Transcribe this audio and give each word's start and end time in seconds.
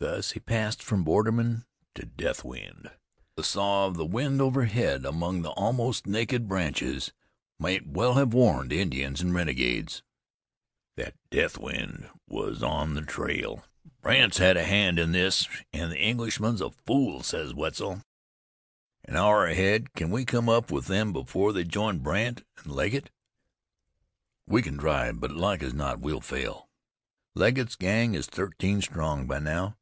Thus 0.00 0.32
he 0.32 0.40
passed 0.40 0.82
from 0.82 1.02
borderman 1.02 1.64
to 1.94 2.04
Deathwind. 2.04 2.90
The 3.36 3.42
sough 3.42 3.86
of 3.86 3.96
the 3.96 4.04
wind 4.04 4.38
overhead 4.42 5.06
among 5.06 5.40
the 5.40 5.48
almost 5.52 6.06
naked 6.06 6.46
branches 6.46 7.14
might 7.58 7.86
well 7.86 8.12
have 8.12 8.34
warned 8.34 8.70
Indians 8.70 9.22
and 9.22 9.32
renegades 9.34 10.02
that 10.96 11.14
Deathwind 11.30 12.10
was 12.28 12.62
on 12.62 12.92
the 12.92 13.00
trail! 13.00 13.64
"Brandt's 14.02 14.36
had 14.36 14.58
a 14.58 14.66
hand 14.66 14.98
in 14.98 15.12
this, 15.12 15.48
an' 15.72 15.88
the 15.88 15.98
Englishman's 15.98 16.60
a 16.60 16.68
fool!" 16.70 17.22
said 17.22 17.54
Wetzel. 17.54 18.02
"An 19.06 19.16
hour 19.16 19.46
ahead; 19.46 19.94
can 19.94 20.10
we 20.10 20.26
come 20.26 20.50
up 20.50 20.70
with 20.70 20.84
them 20.84 21.14
before 21.14 21.50
they 21.54 21.64
join 21.64 22.00
Brandt 22.00 22.44
an' 22.62 22.72
Legget?" 22.72 23.08
"We 24.46 24.60
can 24.60 24.76
try, 24.76 25.12
but 25.12 25.30
like 25.30 25.62
as 25.62 25.72
not 25.72 26.00
we'll 26.00 26.20
fail. 26.20 26.68
Legget's 27.34 27.74
gang 27.76 28.14
is 28.14 28.26
thirteen 28.26 28.82
strong 28.82 29.26
by 29.26 29.38
now. 29.38 29.78